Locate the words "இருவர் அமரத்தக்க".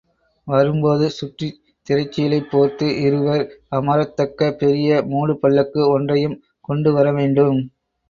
3.01-4.51